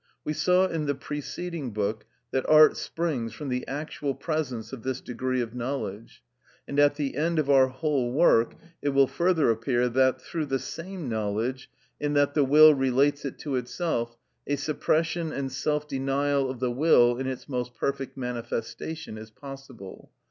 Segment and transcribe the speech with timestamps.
[0.23, 4.99] We saw in the preceding book that art springs from the actual presence of this
[4.99, 6.23] degree of knowledge;
[6.67, 10.57] and at the end of our whole work it will further appear that, through the
[10.57, 11.69] same knowledge,
[11.99, 14.17] in that the will relates it to itself,
[14.47, 20.09] a suppression and self denial of the will in its most perfect manifestation is possible.